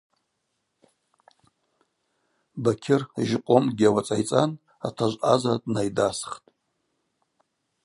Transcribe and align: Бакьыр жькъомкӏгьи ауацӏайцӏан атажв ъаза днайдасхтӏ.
Бакьыр 2.63 3.01
жькъомкӏгьи 3.27 3.87
ауацӏайцӏан 3.89 4.51
атажв 4.87 5.17
ъаза 5.29 5.53
днайдасхтӏ. 5.63 6.39